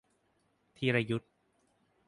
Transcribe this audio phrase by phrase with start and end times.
[0.75, 1.25] ธีรยุทธ